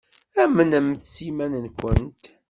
[0.43, 2.23] Amnemt s yiman-nkent.